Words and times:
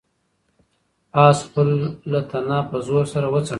آس 1.25 1.39
خپله 1.47 2.21
تنه 2.29 2.59
په 2.69 2.77
زور 2.87 3.03
سره 3.13 3.27
وڅنډله. 3.33 3.49